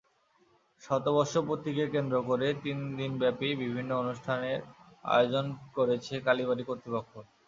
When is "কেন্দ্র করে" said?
1.93-2.47